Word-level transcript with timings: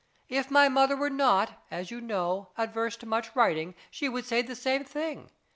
If 0.29 0.49
my 0.49 0.67
mother 0.67 0.95
were 0.95 1.11
not, 1.11 1.61
as 1.69 1.91
you 1.91 2.01
know, 2.01 2.49
averse 2.57 2.97
to 2.97 3.05
much 3.05 3.35
writing, 3.35 3.75
she 3.91 4.09
would 4.09 4.25
say 4.25 4.41
the 4.41 4.55
same 4.55 4.83
thing. 4.83 5.29